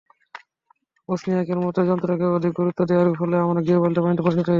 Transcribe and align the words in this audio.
ওজনিয়াকের 1.09 1.59
মতে, 1.63 1.81
যন্ত্রকে 1.89 2.25
অধিক 2.37 2.51
গুরুত্ব 2.59 2.79
দেওয়ার 2.89 3.07
ফলে 3.19 3.35
আমরা 3.45 3.59
গৃহপালিত 3.61 3.97
প্রাণীতে 3.97 4.23
পরিণত 4.23 4.37
হয়েছি। 4.37 4.49